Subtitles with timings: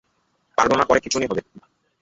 [0.57, 1.41] পারব না, পরে খিঁচুনি হবে।